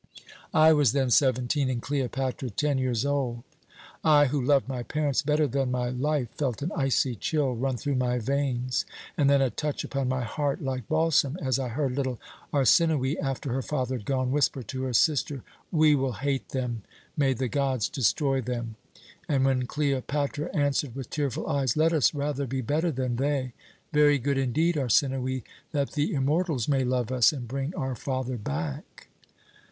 [0.55, 3.43] "I was then seventeen and Cleopatra ten years old.
[4.03, 7.97] I, who loved my parents better than my life, felt an icy chill run through
[7.97, 8.83] my veins
[9.15, 12.17] and then a touch upon my heart like balsam, as I heard little
[12.51, 16.81] Arsinoë, after her father had gone, whisper to her sister, 'We will hate them
[17.15, 18.77] may the gods destroy them!'
[19.29, 23.53] and when Cleopatra answered with tearful eyes, 'Let us rather be better than they,
[23.93, 25.43] very good indeed, Arsinoë,
[25.73, 29.09] that the immortals may love us and bring our father back.'